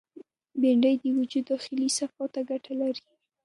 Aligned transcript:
بېنډۍ 0.59 0.95
د 1.03 1.05
وجود 1.17 1.45
داخلي 1.51 1.87
صفا 1.97 2.25
ته 2.33 2.41
ګټه 2.49 2.73
لري 2.81 3.03